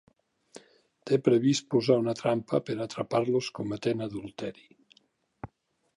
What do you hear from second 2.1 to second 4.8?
trampa per atrapar-los cometent adulteri.